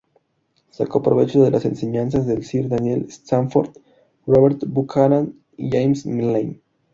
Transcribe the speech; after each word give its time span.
Sacó 0.71 1.03
provecho 1.03 1.43
de 1.43 1.51
las 1.51 1.63
enseñanzas 1.63 2.25
de 2.25 2.41
Sir 2.41 2.67
Daniel 2.69 3.11
Sandford, 3.11 3.77
Robert 4.25 4.63
Buchanan 4.65 5.39
y 5.57 5.69
James 5.69 6.07
Milne. 6.07 6.59